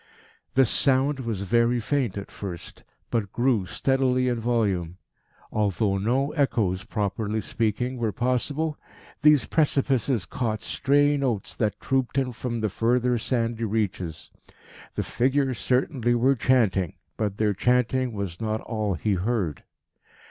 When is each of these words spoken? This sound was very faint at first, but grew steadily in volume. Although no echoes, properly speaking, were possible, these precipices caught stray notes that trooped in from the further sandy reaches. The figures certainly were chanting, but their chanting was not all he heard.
This 0.55 0.71
sound 0.71 1.19
was 1.19 1.41
very 1.41 1.79
faint 1.79 2.17
at 2.17 2.31
first, 2.31 2.83
but 3.11 3.31
grew 3.31 3.67
steadily 3.67 4.29
in 4.29 4.39
volume. 4.39 4.97
Although 5.51 5.99
no 5.99 6.31
echoes, 6.31 6.83
properly 6.85 7.39
speaking, 7.39 7.97
were 7.97 8.11
possible, 8.11 8.79
these 9.21 9.45
precipices 9.45 10.25
caught 10.25 10.59
stray 10.63 11.17
notes 11.17 11.55
that 11.55 11.79
trooped 11.79 12.17
in 12.17 12.31
from 12.31 12.61
the 12.61 12.69
further 12.69 13.19
sandy 13.19 13.63
reaches. 13.63 14.31
The 14.95 15.03
figures 15.03 15.59
certainly 15.59 16.15
were 16.15 16.33
chanting, 16.33 16.95
but 17.15 17.37
their 17.37 17.53
chanting 17.53 18.13
was 18.13 18.41
not 18.41 18.59
all 18.61 18.95
he 18.95 19.13
heard. 19.13 19.61